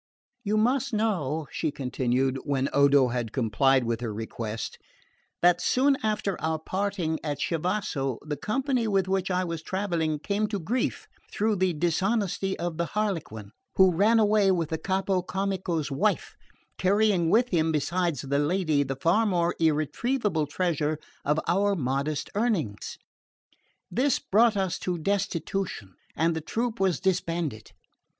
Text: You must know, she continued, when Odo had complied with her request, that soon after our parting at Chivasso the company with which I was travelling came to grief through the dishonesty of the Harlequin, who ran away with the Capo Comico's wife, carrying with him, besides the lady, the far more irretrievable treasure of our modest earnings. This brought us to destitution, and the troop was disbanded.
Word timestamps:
You 0.43 0.57
must 0.57 0.93
know, 0.93 1.45
she 1.51 1.69
continued, 1.71 2.39
when 2.43 2.69
Odo 2.73 3.09
had 3.09 3.31
complied 3.31 3.83
with 3.83 4.01
her 4.01 4.11
request, 4.11 4.79
that 5.43 5.61
soon 5.61 5.95
after 6.01 6.41
our 6.41 6.57
parting 6.57 7.19
at 7.23 7.37
Chivasso 7.37 8.17
the 8.23 8.35
company 8.35 8.87
with 8.87 9.07
which 9.07 9.29
I 9.29 9.43
was 9.43 9.61
travelling 9.61 10.17
came 10.17 10.47
to 10.47 10.59
grief 10.59 11.07
through 11.31 11.57
the 11.57 11.73
dishonesty 11.73 12.57
of 12.57 12.77
the 12.79 12.87
Harlequin, 12.87 13.51
who 13.75 13.93
ran 13.95 14.17
away 14.17 14.49
with 14.49 14.69
the 14.69 14.79
Capo 14.79 15.21
Comico's 15.21 15.91
wife, 15.91 16.35
carrying 16.79 17.29
with 17.29 17.49
him, 17.49 17.71
besides 17.71 18.21
the 18.21 18.39
lady, 18.39 18.81
the 18.81 18.95
far 18.99 19.27
more 19.27 19.53
irretrievable 19.59 20.47
treasure 20.47 20.97
of 21.23 21.39
our 21.47 21.75
modest 21.75 22.31
earnings. 22.33 22.97
This 23.91 24.17
brought 24.17 24.57
us 24.57 24.79
to 24.79 24.97
destitution, 24.97 25.93
and 26.15 26.35
the 26.35 26.41
troop 26.41 26.79
was 26.79 26.99
disbanded. 26.99 27.71